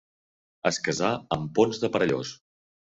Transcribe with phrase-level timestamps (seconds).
[0.71, 2.37] Es casà amb Ponç de Perellós.